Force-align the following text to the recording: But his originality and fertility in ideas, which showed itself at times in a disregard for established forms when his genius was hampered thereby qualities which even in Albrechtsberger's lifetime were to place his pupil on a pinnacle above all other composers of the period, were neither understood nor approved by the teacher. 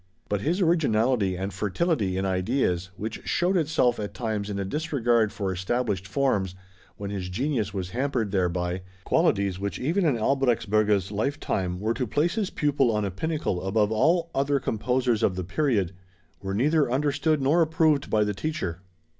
But 0.29 0.41
his 0.41 0.61
originality 0.61 1.35
and 1.37 1.53
fertility 1.53 2.17
in 2.17 2.25
ideas, 2.25 2.89
which 2.97 3.21
showed 3.25 3.55
itself 3.55 3.99
at 3.99 4.15
times 4.15 4.49
in 4.49 4.57
a 4.57 4.65
disregard 4.65 5.31
for 5.31 5.53
established 5.53 6.07
forms 6.07 6.55
when 6.97 7.11
his 7.11 7.29
genius 7.29 7.71
was 7.71 7.91
hampered 7.91 8.31
thereby 8.31 8.81
qualities 9.03 9.59
which 9.59 9.77
even 9.77 10.03
in 10.05 10.15
Albrechtsberger's 10.17 11.11
lifetime 11.11 11.79
were 11.79 11.93
to 11.93 12.07
place 12.07 12.33
his 12.33 12.49
pupil 12.49 12.89
on 12.91 13.05
a 13.05 13.11
pinnacle 13.11 13.61
above 13.63 13.91
all 13.91 14.31
other 14.33 14.59
composers 14.59 15.21
of 15.21 15.35
the 15.35 15.43
period, 15.43 15.93
were 16.41 16.55
neither 16.55 16.91
understood 16.91 17.39
nor 17.39 17.61
approved 17.61 18.09
by 18.09 18.23
the 18.23 18.33
teacher. 18.33 18.81